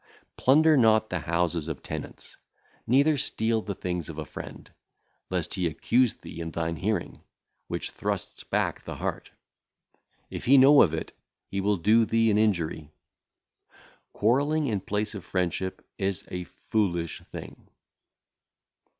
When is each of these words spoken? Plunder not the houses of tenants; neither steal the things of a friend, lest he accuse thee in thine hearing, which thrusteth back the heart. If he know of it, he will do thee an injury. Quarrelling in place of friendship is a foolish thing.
Plunder 0.35 0.75
not 0.77 1.11
the 1.11 1.19
houses 1.19 1.67
of 1.67 1.83
tenants; 1.83 2.35
neither 2.87 3.17
steal 3.17 3.61
the 3.61 3.75
things 3.75 4.09
of 4.09 4.17
a 4.17 4.25
friend, 4.25 4.73
lest 5.29 5.53
he 5.53 5.67
accuse 5.67 6.15
thee 6.15 6.41
in 6.41 6.49
thine 6.49 6.75
hearing, 6.77 7.21
which 7.67 7.91
thrusteth 7.91 8.49
back 8.49 8.83
the 8.83 8.95
heart. 8.95 9.29
If 10.31 10.45
he 10.45 10.57
know 10.57 10.81
of 10.81 10.95
it, 10.95 11.11
he 11.45 11.61
will 11.61 11.77
do 11.77 12.05
thee 12.05 12.31
an 12.31 12.39
injury. 12.39 12.89
Quarrelling 14.11 14.65
in 14.65 14.79
place 14.79 15.13
of 15.13 15.23
friendship 15.23 15.85
is 15.99 16.27
a 16.31 16.45
foolish 16.45 17.21
thing. 17.31 17.67